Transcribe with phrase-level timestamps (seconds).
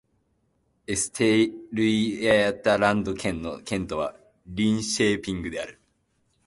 [0.87, 4.15] エステルイェータランド県の県都は
[4.47, 5.79] リンシェーピングである